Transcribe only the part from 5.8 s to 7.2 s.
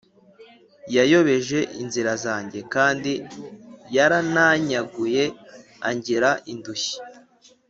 angira indushyi.